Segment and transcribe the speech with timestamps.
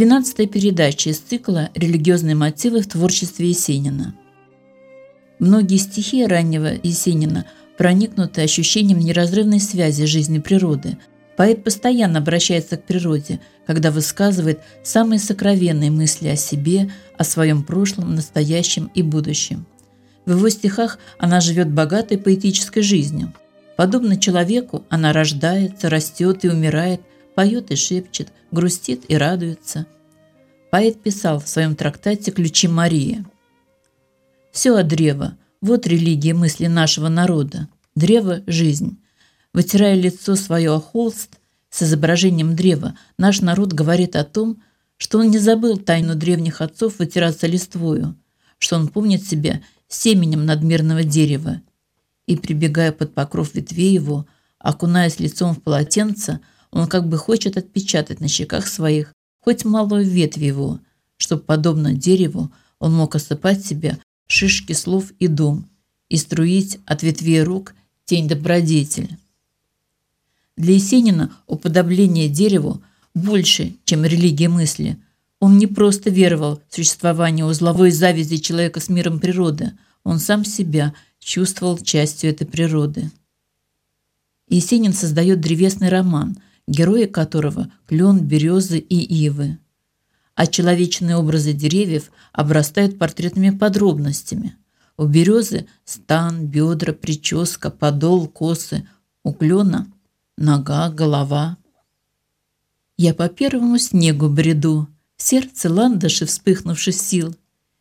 [0.00, 4.14] Двенадцатая передача из цикла «Религиозные мотивы в творчестве Есенина».
[5.38, 7.44] Многие стихи раннего Есенина
[7.76, 10.96] проникнуты ощущением неразрывной связи жизни природы.
[11.36, 18.14] Поэт постоянно обращается к природе, когда высказывает самые сокровенные мысли о себе, о своем прошлом,
[18.14, 19.66] настоящем и будущем.
[20.24, 23.34] В его стихах она живет богатой поэтической жизнью.
[23.76, 27.02] Подобно человеку, она рождается, растет и умирает,
[27.40, 29.86] поет и шепчет, грустит и радуется.
[30.70, 33.24] Поэт писал в своем трактате «Ключи Марии».
[34.52, 37.68] «Все от древа, вот религия мысли нашего народа.
[37.94, 38.98] Древо– жизнь.
[39.54, 41.38] Вытирая лицо свое о холст
[41.70, 44.62] с изображением древа, наш народ говорит о том,
[44.98, 48.16] что он не забыл тайну древних отцов вытираться листвою,
[48.58, 51.62] что он помнит себя семенем надмирного дерева.
[52.26, 54.26] И, прибегая под покров ветвей его,
[54.58, 56.40] окунаясь лицом в полотенце,
[56.70, 60.80] он как бы хочет отпечатать на щеках своих хоть малую ветвь его,
[61.16, 65.68] чтобы, подобно дереву, он мог осыпать себя шишки слов и дум
[66.08, 69.16] и струить от ветвей рук тень добродетель.
[70.56, 72.82] Для Есенина уподобление дереву
[73.14, 74.98] больше, чем религия мысли.
[75.40, 79.72] Он не просто веровал в существование узловой завязи человека с миром природы,
[80.04, 83.10] он сам себя чувствовал частью этой природы.
[84.48, 86.38] Есенин создает древесный роман–
[86.70, 89.58] герои которого– клен, березы и ивы.
[90.34, 94.56] А человечные образы деревьев обрастают портретными подробностями.
[94.96, 98.88] У березы– стан, бедра, прическа, подол, косы.
[99.24, 99.92] У клена–
[100.38, 101.56] нога, голова.
[102.96, 107.34] Я по первому снегу бреду, в сердце ландыши вспыхнувших сил.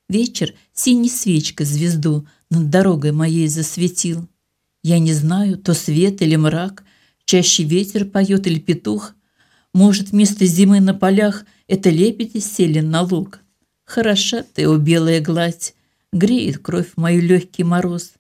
[0.08, 4.28] Вечер синей свечкой звезду над дорогой моей засветил.
[4.82, 6.84] Я не знаю, то свет или мрак,
[7.30, 9.14] Чаще ветер поет или петух.
[9.72, 13.42] Может, вместо зимы на полях это лебеди сели на луг.
[13.86, 15.76] Хороша ты, о белая гладь,
[16.12, 18.14] греет кровь мою легкий мороз.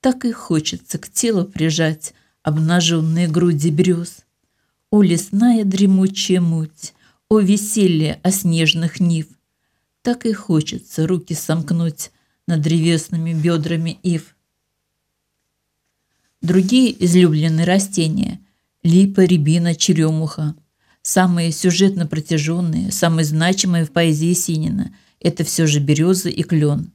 [0.00, 4.18] Так и хочется к телу прижать обнаженные груди брюз.
[4.92, 6.94] О, лесная дремучая муть,
[7.28, 9.26] о, веселье о снежных нив.
[10.02, 12.12] Так и хочется руки сомкнуть
[12.46, 14.33] над древесными бедрами ив.
[16.44, 18.38] Другие излюбленные растения
[18.82, 20.54] липа, рябина, черемуха.
[21.00, 26.92] Самые сюжетно протяженные, самые значимые в поэзии Синина– это все же береза и клен.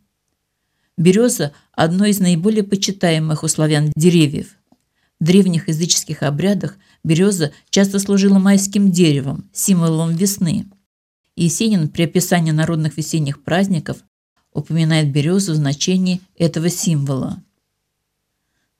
[0.97, 4.55] Береза– одно из наиболее почитаемых у славян деревьев.
[5.19, 10.67] В древних языческих обрядах береза часто служила майским деревом, символом весны.
[11.35, 13.97] Есенин при описании народных весенних праздников
[14.53, 17.41] упоминает березу в значении этого символа.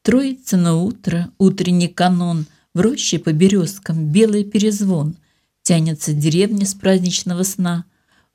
[0.09, 5.15] Троица на утро, утренний канон– в роще по березкам белый перезвон,
[5.61, 7.85] Тянется деревня с праздничного сна,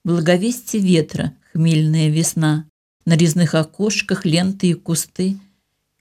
[0.04, 2.66] Благовестие ветра, хмельная весна,
[3.06, 5.36] На резных окошках ленты и кусты.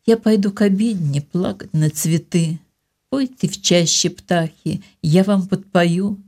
[0.05, 2.59] Я пойду к обедне плакать на цветы.
[3.09, 6.21] Пойте в чаще птахи, я вам подпою,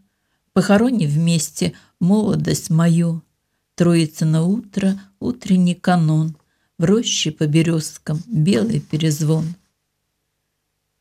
[0.53, 3.22] Похорони вместе молодость мою.
[3.75, 6.35] Троица на утро, утренний канон,
[6.78, 9.56] В роще по березкам белый перезвон.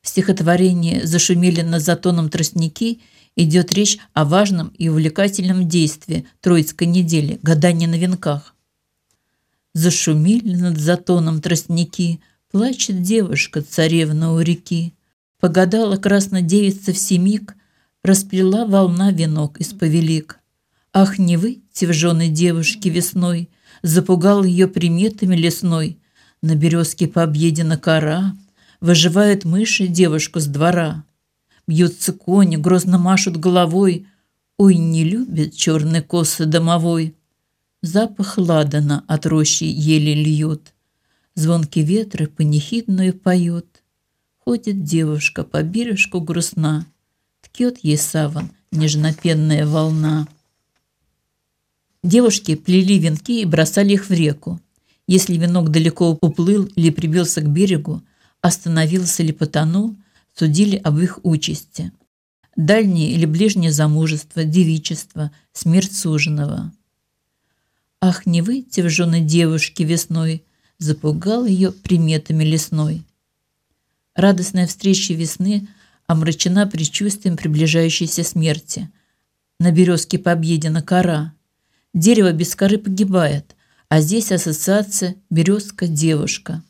[0.03, 3.01] В стихотворении «Зашумели над затоном тростники»
[3.35, 8.55] идет речь о важном и увлекательном действии Троицкой недели– гадания на венках.
[9.73, 12.21] Зашумели над затоном тростники,
[12.53, 14.95] Плачет девушка, царевна у реки.
[15.41, 17.57] Погадала краснодевица в семик,
[18.05, 20.39] Расплела волна венок из повелик.
[20.93, 23.49] Ах, не выйти в жены девушки весной,
[23.85, 25.99] Запугал ее приметами лесной.
[26.41, 28.35] На березке пообъедена кора,
[28.81, 31.05] Выживают мыши девушку с двора.
[31.67, 34.07] Бьются кони, грозно машут головой.
[34.57, 37.15] Ой, не любит черный косы домовой.
[37.83, 40.73] Запах ладана от рощи еле льет.
[41.35, 43.83] Звонки ветры панихидную поет.
[44.39, 46.87] Ходит девушка по бережку грустна.
[47.43, 50.27] Ткет ей саван нежнопенная волна.
[52.05, 54.61] Девушки плели венки и бросали их в реку.
[55.07, 58.03] Если венок далеко уплыл или прибился к берегу,
[58.43, 59.97] остановился ли потонул,
[60.35, 61.93] судили об их участи.
[62.57, 66.73] Дальнее или ближнее замужество, девичество, смерть суженого.
[68.03, 70.45] Ах, не выйти в жены девушки весной,
[70.79, 73.03] запугал ее приметами лесной.
[74.15, 75.69] Радостная встреча весны
[76.07, 78.91] омрачена предчувствием приближающейся смерти.
[79.59, 81.34] На березке победена кора.
[81.95, 83.55] Дерево без коры погибает,
[83.89, 86.65] а здесь ассоциация березка-девушка.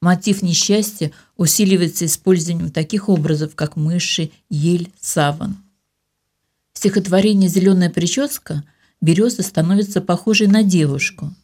[0.00, 5.58] Мотив несчастья усиливается использованием таких образов, как мыши, ель, саван.
[6.72, 8.64] В стихотворении «Зеленая прическа»
[9.02, 11.34] береза становится похожей на девушку.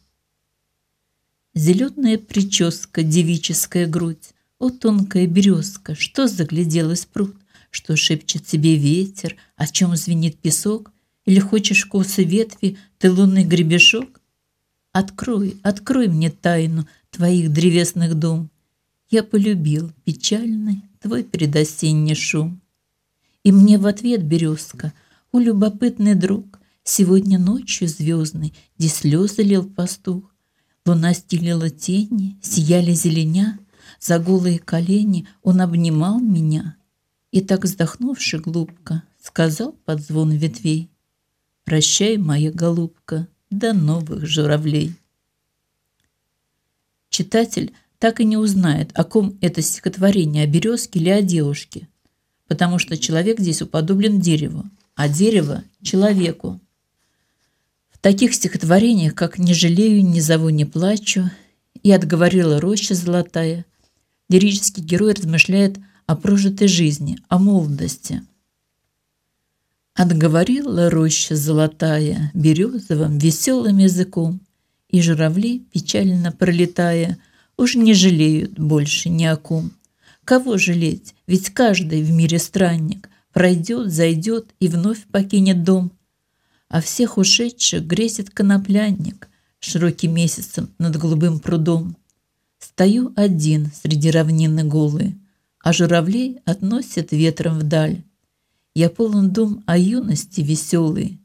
[1.53, 7.35] Зеленая прическа, девическая грудь, О, тонкая березка, что загляделась пруд,
[7.69, 10.91] Что шепчет тебе ветер, о чем звенит песок,
[11.27, 14.21] Или хочешь косы ветви, ты лунный гребешок?
[14.93, 18.49] Открой, открой мне тайну твоих древесных дом.
[19.09, 22.61] Я полюбил печальный твой предосенний шум.
[23.43, 24.93] И мне в ответ березка,
[25.33, 30.33] у любопытный друг, Сегодня ночью звездной, где слезы лил пастух,
[30.85, 33.59] Луна стелила тени, сияли зеленя,
[33.99, 36.77] За голые колени он обнимал меня
[37.31, 40.89] И так вздохнувши глубко, Сказал под звон ветвей,
[41.67, 44.95] Прощай, моя голубка, до новых журавлей.
[47.09, 51.89] Читатель так и не узнает, о ком это стихотворение, о березке или о девушке,
[52.47, 54.63] потому что человек здесь уподоблен дереву,
[54.95, 56.57] а дерево– человеку.
[57.89, 61.29] В таких стихотворениях, как «Не жалею, не зову, не плачу»
[61.83, 63.65] и «Отговорила роща золотая»,
[64.29, 68.21] лирический герой размышляет о прожитой жизни, о молодости.
[69.97, 74.41] Отговорила роща золотая березовым веселым языком,
[74.89, 77.17] и журавли, печально пролетая,
[77.57, 79.71] уж не жалеют больше ни о ком.
[80.23, 81.15] Кого жалеть?
[81.25, 85.91] Ведь каждый в мире странник пройдет, зайдет и вновь покинет дом.
[86.69, 89.27] А всех ушедших грезит коноплянник
[89.57, 91.97] широким месяцем над голубым прудом.
[92.59, 95.17] Стою один среди равнины голые,
[95.59, 98.03] а журавлей относят ветром вдаль.
[98.77, 101.19] Я полон дум о юности веселой,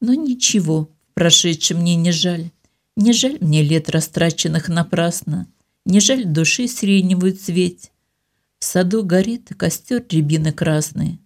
[0.00, 2.50] но ничего прошедшем мне не жаль.
[2.96, 5.46] Не жаль мне лет, растраченных напрасно,
[5.84, 7.92] Не жаль души сиреневую цветь.
[8.58, 11.20] В саду горит костер рябины красный,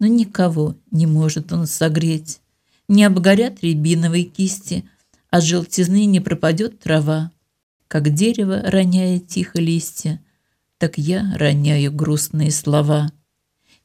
[0.00, 2.42] Но никого не может он согреть.
[2.86, 4.84] Не обгорят рябиновые кисти,
[5.30, 7.32] От желтизны не пропадет трава.
[7.88, 10.22] Как дерево, роняя тихо листья,
[10.76, 13.10] Так я роняю грустные слова.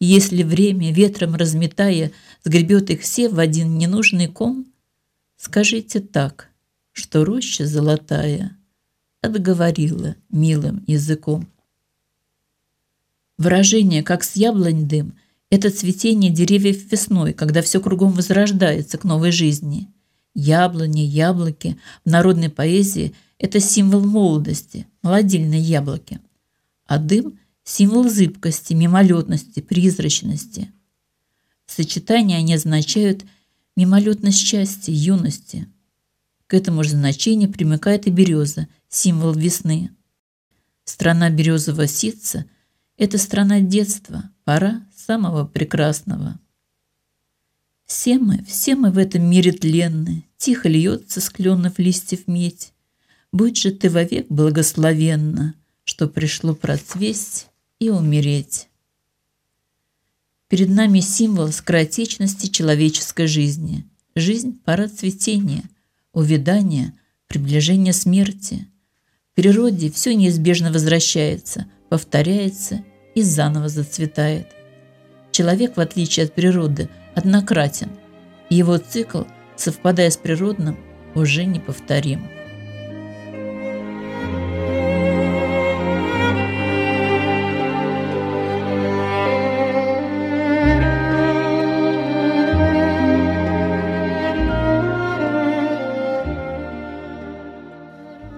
[0.05, 2.11] Если время, ветром разметая,
[2.43, 4.65] Сгребет их все в один ненужный ком,
[5.37, 6.49] Скажите так—
[6.91, 8.57] что роща золотая
[9.21, 11.47] отговорила милым языком.
[13.37, 15.13] Выражение «как с яблонь дым»–
[15.49, 19.87] это цветение деревьев весной, когда все кругом возрождается к новой жизни.
[20.33, 26.19] Яблони, яблоки в народной поэзии– это символ молодости, молодильные яблоки.
[26.85, 30.71] А дым– символ зыбкости, мимолетности, призрачности.
[31.65, 33.25] В сочетании они означают
[33.75, 35.67] мимолетность счастья, юности–
[36.51, 39.89] к этому же значению примыкает и береза, символ весны.
[40.83, 42.43] Страна березового ситца–
[42.97, 46.37] это страна детства, пора самого прекрасного.
[47.85, 52.73] Все мы, все мы в этом мире тленны, Тихо льется с кленов листьев медь.
[53.31, 55.55] Будь же ты вовек благословенна,
[55.85, 57.47] Что пришло процвесть
[57.81, 58.69] и умереть.
[60.47, 63.85] Перед нами символ скоротечности человеческой жизни.
[64.13, 65.63] Жизнь– пора цветения–
[66.13, 66.93] увядание,
[67.25, 68.67] приближение смерти.
[69.31, 72.85] В природе все неизбежно возвращается, повторяется
[73.15, 74.49] и заново зацветает.
[75.31, 77.89] Человек, в отличие от природы, однократен,
[78.51, 79.23] его цикл,
[79.55, 80.77] совпадая с природным,
[81.15, 82.29] уже неповторим.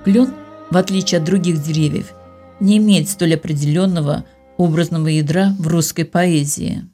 [0.03, 0.33] Клен,
[0.69, 2.13] в отличие от других деревьев,
[2.59, 4.25] не имеет столь определенного
[4.57, 6.85] образного ядра в русской поэзии.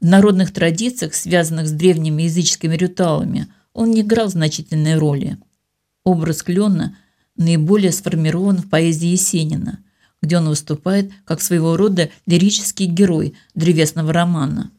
[0.00, 5.36] В народных традициях, связанных с древними языческими ритуалами, он не играл значительной роли.
[6.04, 6.96] Образ клена
[7.36, 9.80] наиболее сформирован в поэзии Есенина,
[10.22, 14.70] где он выступает как своего рода лирический герой древесного романа.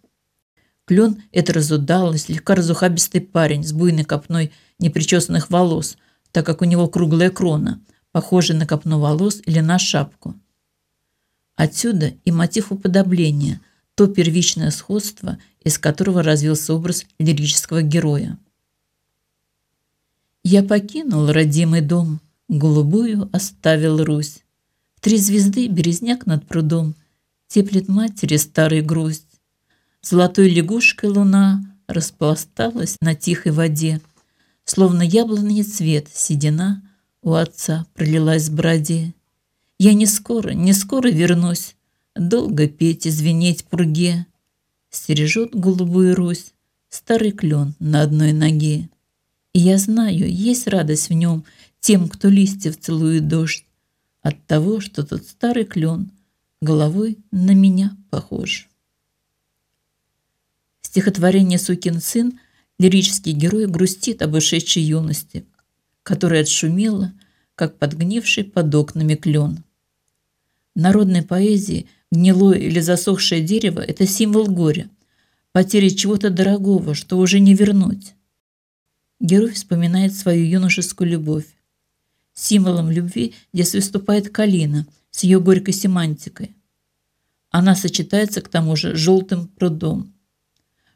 [0.85, 5.97] Клен– это разудалый, слегка разухабистый парень с буйной копной непричесанных волос–
[6.31, 10.35] так как у него круглая крона, похожая на копну волос или на шапку.
[11.55, 13.61] Отсюда и мотив уподобления,
[13.95, 18.37] то первичное сходство, из которого развился образ лирического героя.
[20.43, 24.39] Я покинул родимый дом, голубую оставил Русь.
[24.99, 26.95] Три звезды березняк над прудом,
[27.47, 29.39] теплит матери старый грусть.
[30.01, 34.01] Золотой лягушкой луна распласталась на тихой воде,
[34.73, 36.81] Словно яблонный цвет седина
[37.21, 39.13] у отца пролилась бороде.
[39.77, 41.75] Я не скоро, не скоро вернусь,
[42.15, 44.27] Долго петь и звенеть пурге.
[44.89, 46.53] стережет голубую Русь
[46.87, 48.89] старый клен на одной ноге.
[49.51, 51.43] И я знаю, есть радость в нем
[51.81, 53.65] тем, кто листьев целует дождь,
[54.21, 56.11] от того, что тот старый клен
[56.61, 58.69] головой на меня похож.
[60.81, 62.39] Стихотворение «Сукин сын»
[62.81, 65.45] лирический герой грустит об ушедшей юности,
[66.01, 67.13] которая отшумела,
[67.53, 69.63] как подгнивший под окнами клен.
[70.73, 74.89] В народной поэзии гнилое или засохшее дерево– это символ горя,
[75.51, 78.15] потери чего-то дорогого, что уже не вернуть.
[79.19, 81.45] Герой вспоминает свою юношескую любовь.
[82.33, 86.55] Символом любви здесь выступает калина с ее горькой семантикой.
[87.51, 90.15] Она сочетается к тому же с желтым прудом.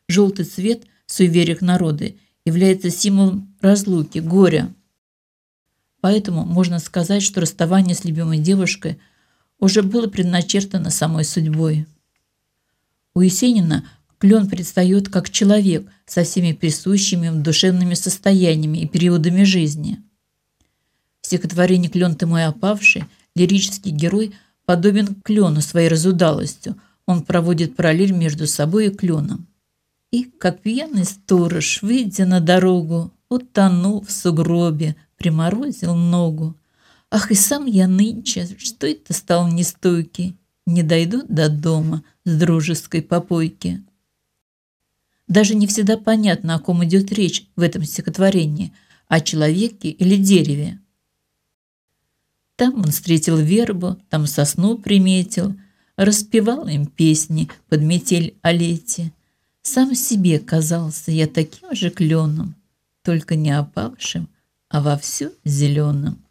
[0.08, 2.12] Желтый цвет суевериях народа
[2.46, 4.74] является символом разлуки, горя.
[6.02, 9.00] Поэтому можно сказать, что расставание с любимой девушкой
[9.60, 11.88] уже было предначертано самой судьбой.
[13.14, 13.88] У Есенина
[14.20, 20.04] клен предстает как человек со всеми присущими душевными состояниями и периодами жизни.
[21.22, 24.36] В стихотворении «Клен ты мой опавший» лирический герой
[24.66, 26.76] подобен клену своей разудалостью.
[27.06, 29.48] Он проводит параллель между собой и кленом.
[30.16, 36.56] И, как пьяный сторож, выйдя на дорогу, утонул в сугробе, приморозил ногу.
[37.12, 43.02] Ах, и сам я нынче, что это стал нестойкий, не дойду до дома с дружеской
[43.02, 43.84] попойки.
[45.28, 48.72] Даже не всегда понятно, о ком идет речь в этом стихотворении,
[49.10, 50.80] о человеке или дереве.
[52.56, 55.58] Там он встретил вербу, там сосну приметил,
[55.98, 59.12] распевал им песни под метель о лете.
[59.68, 62.54] Сам себе казался я таким же кленом,
[63.02, 64.30] только не опавшим,
[64.70, 66.24] а вовсю зеленым.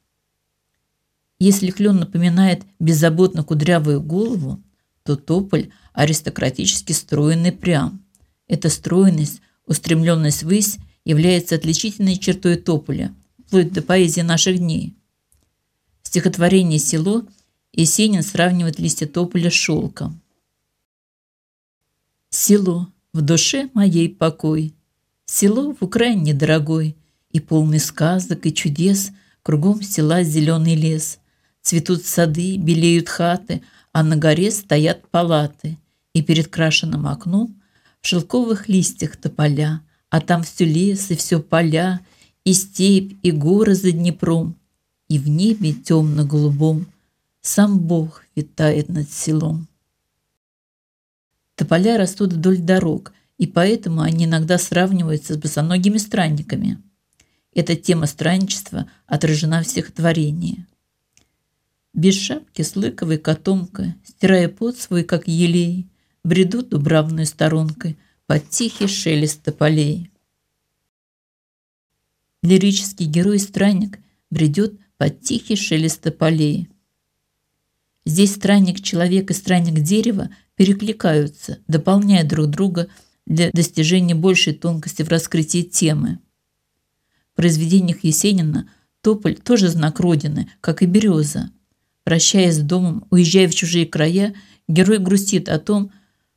[1.40, 4.62] Если клен напоминает беззаботно кудрявую голову,
[5.02, 8.04] то тополь аристократически стройный прям.
[8.46, 13.12] Эта стройность, устремленность ввысь является отличительной чертой тополя,
[13.48, 14.94] вплоть до поэзии наших дней.
[16.02, 17.26] В стихотворении «Село»
[17.72, 20.20] Есенин сравнивает листья тополя с шелком.
[22.30, 24.74] «Село, в душе моей покой,
[25.24, 26.96] село в Украине дорогой,
[27.30, 31.20] и полный сказок и чудес, кругом села зеленый лес.
[31.62, 35.78] Цветут сады, белеют хаты, а на горе стоят палаты,
[36.12, 37.56] и перед крашенным окном
[38.00, 39.80] в шелковых листьях тополя,
[40.10, 42.00] а там все лес и все поля,
[42.44, 44.56] и степь, и горы за Днепром,
[45.08, 46.86] и в небе темно-голубом
[47.40, 49.68] сам Бог витает над селом.
[51.54, 56.82] Тополя растут вдоль дорог, и поэтому они иногда сравниваются с босоногими странниками.
[57.52, 60.66] Эта тема странничества отражена в стихотворении.
[61.92, 65.86] Без шапки с лыковой котомкой, стирая пот свой, как елей,
[66.24, 67.96] бредут дубравной сторонкой
[68.26, 70.10] под тихий шелест тополей.
[72.42, 76.68] Лирический герой-странник бредет под тихий шелест тополей.
[78.04, 82.88] Здесь странник-человек и странник-дерево перекликаются, дополняя друг друга
[83.26, 86.18] для достижения большей тонкости в раскрытии темы.
[87.32, 88.68] В произведениях Есенина
[89.00, 91.50] тополь тоже знак Родины, как и береза.
[92.04, 94.34] Прощаясь с домом, уезжая в чужие края,
[94.68, 95.90] герой грустит о том,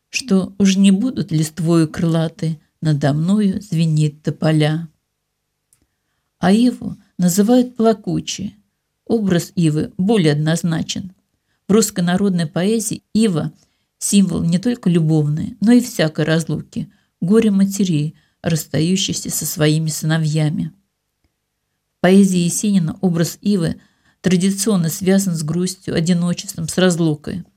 [0.09, 4.87] что уж не будут листвою крылаты, надо мною звенит тополя.
[6.39, 8.55] А Иву называют плакучей.
[9.05, 11.13] Образ Ивы более однозначен.
[11.67, 13.51] В русской народной поэзии Ива–
[13.99, 20.71] символ не только любовной, но и всякой разлуки, горе матерей, расстающихся со своими сыновьями.
[21.97, 23.81] В поэзии Есенина образ Ивы
[24.21, 27.43] традиционно связан с грустью, одиночеством, с разлукой–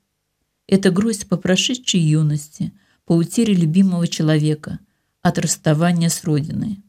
[0.70, 2.72] это грусть по прошедшей юности,
[3.04, 4.78] по утере любимого человека,
[5.20, 6.80] от расставания с Родиной.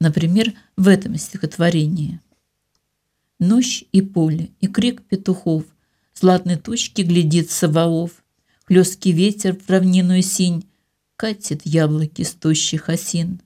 [0.00, 2.20] Например, в этом стихотворении.
[3.38, 5.66] Ночь и поле, и крик петухов,
[6.18, 8.10] Златной тучки глядит Саваоф,
[8.64, 10.64] Хлесткий ветер в равнину синь
[11.16, 12.36] Катит яблоки с
[12.86, 13.40] осин.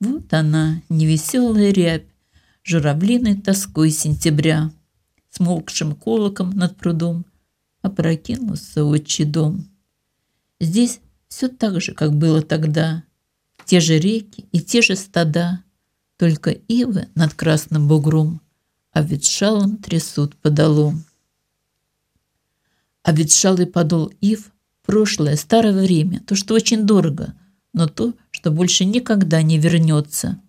[0.00, 2.06] Вот она, невеселая рябь,
[2.64, 4.72] Журавлиной тоской сентября,
[5.30, 7.24] Смолкшим колоком над прудом—
[7.86, 9.68] опрокинулся отчий дом.
[10.60, 13.04] Здесь все так же, как было тогда.
[13.64, 15.62] Те же реки и те же стада,
[16.16, 18.40] только ивы над красным бугром,
[18.92, 21.04] а ветшалом трясут подолом.
[23.06, 24.50] А ветшалый подол ив–
[24.84, 27.34] прошлое, старое время, то, что очень дорого,
[27.72, 30.40] но то, что больше никогда не вернется.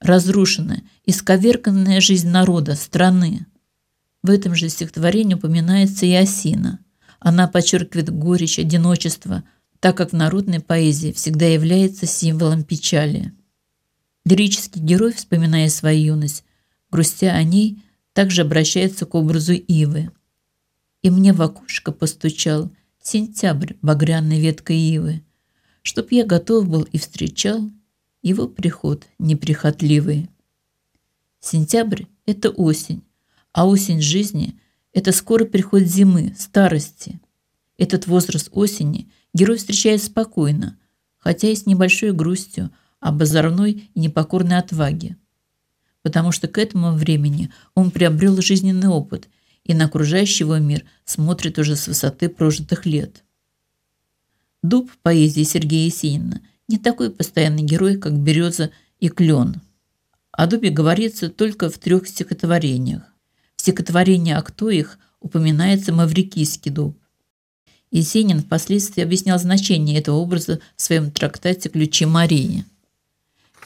[0.00, 3.44] Разрушенная, исковерканная жизнь народа, страны–
[4.22, 6.78] в этом же стихотворении упоминается и осина.
[7.20, 9.44] Она подчеркивает горечь, одиночество,
[9.78, 13.34] так как в народной поэзии всегда является символом печали.
[14.24, 16.44] Лирический герой, вспоминая свою юность,
[16.90, 17.82] грустя о ней,
[18.14, 20.10] также обращается к образу Ивы.
[21.04, 25.22] «И мне в окошко постучал сентябрь багряной веткой Ивы,
[25.82, 27.70] чтоб я готов был и встречал
[28.22, 30.28] его приход неприхотливый».
[31.38, 33.04] Сентябрь– это осень,
[33.52, 34.58] а осень жизни–
[34.92, 37.20] это скоро приход зимы, старости.
[37.78, 40.76] Этот возраст осени герой встречает спокойно,
[41.18, 42.72] хотя и с небольшой грустью–
[43.04, 45.18] об озорной и непокорной отваге.
[46.00, 49.28] Потому что к этому времени он приобрел жизненный опыт
[49.64, 53.24] и на окружающий его мир смотрит уже с высоты прожитых лет.
[54.62, 59.60] Дуб поэзии Сергея Есенина не такой постоянный герой, как береза и клен.
[60.32, 63.02] О дубе говорится только в трех стихотворениях.
[63.56, 66.98] В стихотворении «А кто их» упоминается маврикийский дуб.
[67.90, 72.64] Есенин впоследствии объяснял значение этого образа в своем трактате «Ключи Марии».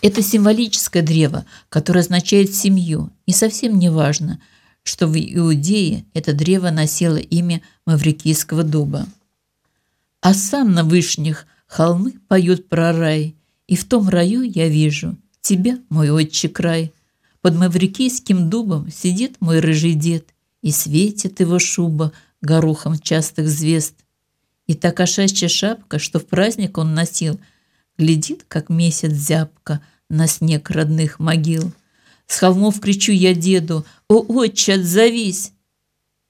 [0.03, 4.41] Это символическое древо, которое означает семью, и совсем не важно,
[4.89, 9.07] что в Иудее это древо носило имя Маврикийского дуба.
[10.21, 15.79] А сам на вышних холмы поют про рай, и в том раю я вижу тебя,
[15.89, 16.93] мой отче край.
[17.41, 23.95] Под маврикийским дубом сидит мой рыжий дед, и светит его шуба горохом частых звезд.
[24.67, 27.39] И та кошачья шапка, что в праздник он носил–
[27.99, 31.73] Глядит, как месяц зябко на снег родных могил.
[32.29, 35.53] С холмов кричу я деду, «О, отче, отзовись!»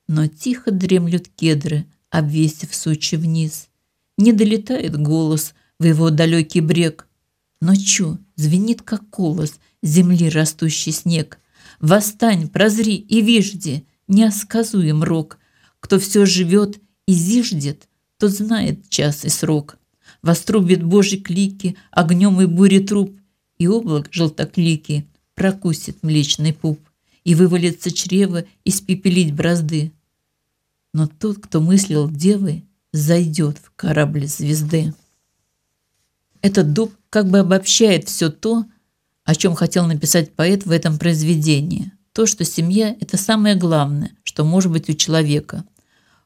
[0.06, 3.68] Но тихо дремлют кедры, обвесив сучи вниз.
[4.16, 7.06] Не долетает голос в его далекий брег.
[7.60, 11.38] Но чу, звенит, как колос земли растущий снег.
[11.80, 15.38] Восстань, прозри и вижди, неосказуем рок.
[15.80, 19.78] Кто все живет и зиждет, тот знает час и срок
[20.22, 23.18] вострубит Божий клики, огнем и бури труп,
[23.58, 25.06] и облак желтоклики
[25.38, 26.80] прокусит млечный пуп,
[27.22, 29.92] и вывалится чрево испепелить бразды.
[30.92, 34.94] Но тот, кто мыслил девы, зайдет в корабль звезды.
[36.42, 38.64] Этот дуб как бы обобщает все то,
[39.24, 41.92] о чем хотел написать поэт в этом произведении.
[42.12, 45.64] То, что семья– это самое главное, что может быть у человека–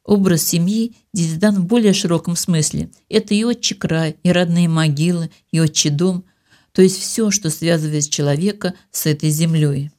[0.04, 2.90] Образ семьи здесь дан в более широком смысле.
[3.08, 6.24] Это и отчий край, и родные могилы, и отчий дом,
[6.72, 9.90] то есть все, что связывает человека с этой землей.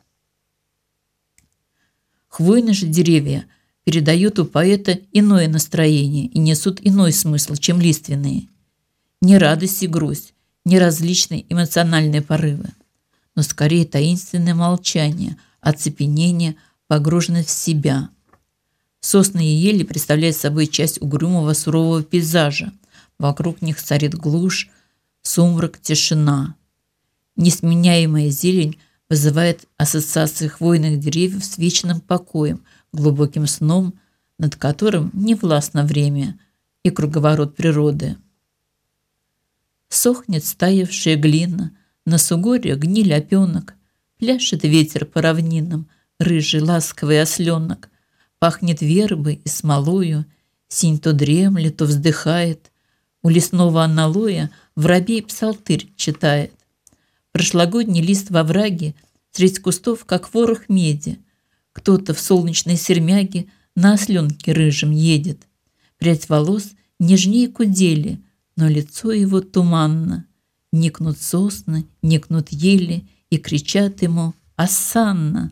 [2.28, 3.46] Хвойные же деревья
[3.84, 8.48] передают у поэта иное настроение и несут иной смысл, чем лиственные.
[9.22, 10.34] Не радость и грусть,
[10.66, 12.70] не различные эмоциональные порывы,
[13.36, 16.56] но скорее таинственное молчание, оцепенение,
[16.88, 18.10] погруженность в себя–
[19.04, 22.72] Сосны и ели представляют собой часть угрюмого сурового пейзажа.
[23.20, 24.70] Вокруг них царит глушь,
[25.22, 26.56] сумрак, тишина.
[27.36, 28.78] Несменяемая зелень
[29.10, 33.94] вызывает ассоциации хвойных деревьев с вечным покоем, глубоким сном,
[34.38, 36.40] над которым не властно время
[36.84, 38.18] и круговорот природы.
[39.90, 43.76] Сохнет стаявшая глина, на сугоре гниль опенок,
[44.18, 45.88] пляшет ветер по равнинам,
[46.20, 47.90] рыжий ласковый осленок,
[48.44, 50.26] Пахнет вербой и смолою,
[50.68, 52.72] Синь то дремлет, то вздыхает.
[53.22, 56.52] У лесного аналоя Воробей псалтырь читает.
[57.34, 58.96] Прошлогодний лист во враге
[59.32, 61.20] Средь кустов, как ворох меди.
[61.74, 65.46] Кто-то в солнечной сермяге На осленке рыжем едет.
[65.98, 68.22] Прядь волос нежнее кудели,
[68.56, 70.26] Но лицо его туманно.
[70.72, 75.52] Никнут сосны, никнут ели И кричат ему «Асанна!»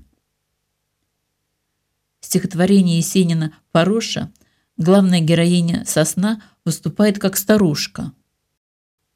[2.31, 4.31] стихотворении Есенина «Пороша»
[4.77, 8.13] главная героиня сосна выступает как старушка.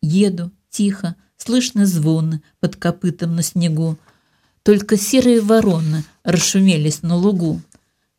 [0.01, 3.97] Еду, тихо, слышны звоны под копытом на снегу,
[4.63, 7.61] Только серые вороны расшумелись на лугу.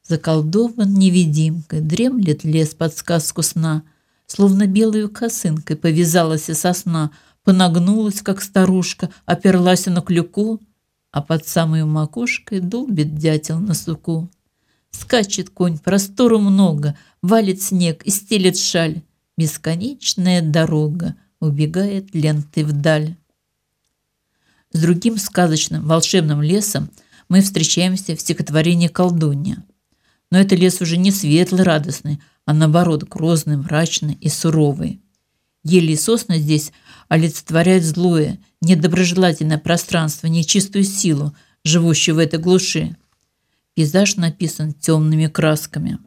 [0.03, 3.83] Заколдован невидимкой, дремлет лес под сказку сна,
[4.27, 7.11] Словно белую косынкой повязалась и сосна,
[7.43, 10.61] Понагнулась, как старушка, оперлась на клюку,
[11.11, 14.29] А под самой макушкой долбит дятел на суку.
[14.91, 19.03] Скачет конь, простору много, валит снег и стелет шаль.
[19.37, 21.15] Бесконечная дорога
[21.47, 23.17] убегает лентой вдаль.
[24.73, 26.91] С другим сказочным волшебным лесом
[27.29, 29.65] мы встречаемся в стихотворении «Колдунья».
[30.31, 35.01] Но это лес уже не светлый, радостный, а наоборот грозный, мрачный и суровый.
[35.63, 36.73] Ели и сосны здесь
[37.09, 42.97] олицетворяют злое, недоброжелательное пространство, нечистую силу, живущую в этой глуши.
[43.75, 45.99] Пейзаж написан темными красками.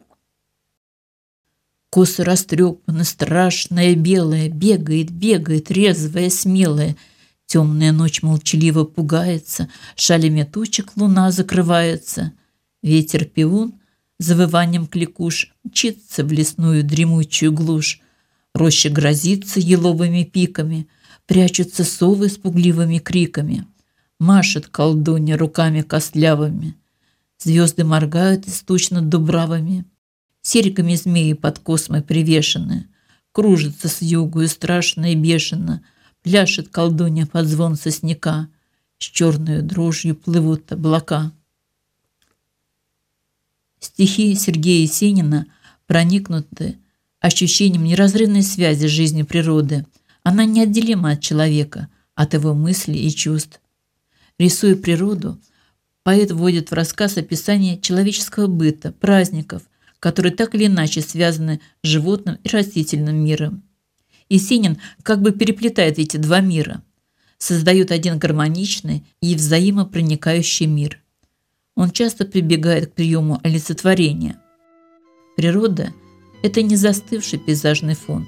[1.90, 6.96] Косы растрепаны, страшная, белая, бегает, бегает, резвая, смелая.
[7.46, 12.32] Темная ночь молчаливо пугается, шалями тучек луна закрывается.
[12.80, 13.74] Ветер пивун,
[14.20, 18.00] завыванием кликуш, мчится в лесную дремучую глушь.
[18.54, 20.86] Роща грозится еловыми пиками,
[21.26, 23.66] прячутся совы с пугливыми криками.
[24.20, 26.76] Машет колдунья руками костлявыми.
[27.38, 29.86] Звезды моргают истучно дубравами.
[30.42, 32.88] Сериками змеи под космой привешены.
[33.32, 35.82] Кружится с югу и страшно и бешено.
[36.22, 38.48] Пляшет колдунья под звон сосняка.
[38.98, 41.32] С черной дрожью плывут облака.
[43.78, 45.46] Стихи Сергея Есенина
[45.86, 46.78] проникнуты
[47.20, 49.86] ощущением неразрывной связи жизни природы.
[50.22, 53.60] Она неотделима от человека, от его мыслей и чувств.
[54.38, 55.38] Рисуя природу,
[56.02, 59.62] поэт вводит в рассказ описание человеческого быта, праздников,
[60.00, 63.62] которые так или иначе связаны с животным и растительным миром.
[64.28, 66.82] Есенин как бы переплетает эти два мира,
[67.38, 71.00] создает один гармоничный и взаимопроникающий мир.
[71.76, 74.40] Он часто прибегает к приему олицетворения.
[75.36, 75.92] Природа–
[76.42, 78.26] это не застывший пейзажный фон.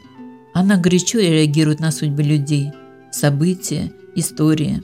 [0.54, 2.70] Она горячо реагирует на судьбы людей,
[3.10, 4.82] события, истории.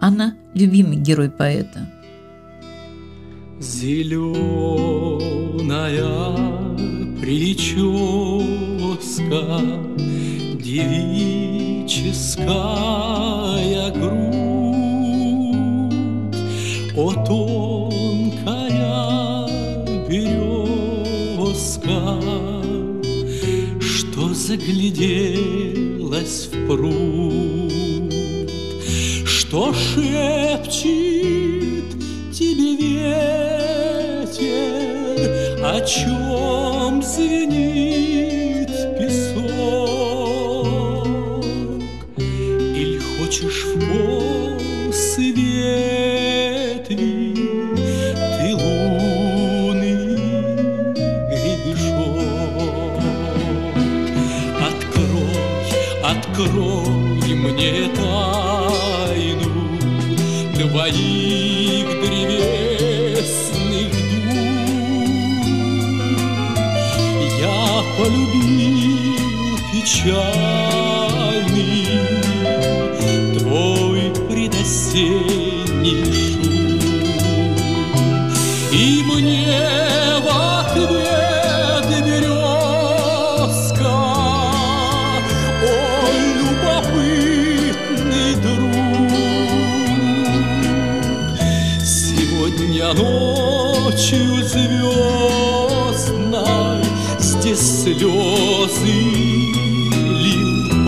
[0.00, 1.92] Она– любимый герой поэта–
[3.58, 4.36] Зеленая
[7.18, 8.44] прическа,
[10.62, 11.40] девическая
[13.92, 14.76] грудь,
[16.98, 18.66] О, тонкая
[20.06, 21.18] березка,
[23.80, 25.70] Что загляделась
[26.52, 27.72] в пруд,
[29.24, 31.05] Что шепчет
[35.76, 39.44] о чем звенит песок?
[42.16, 46.86] Или хочешь в косы ветви
[48.38, 50.16] ты лунный
[51.28, 53.02] гребешок?
[54.68, 55.60] Открой,
[56.02, 59.52] открой мне тайну
[60.54, 62.65] твоих древесных
[67.96, 70.26] полюбил печальный
[73.38, 75.45] Твой предосенний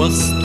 [0.09, 0.38] лил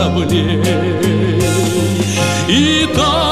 [0.00, 0.62] журавлей
[2.48, 3.29] И так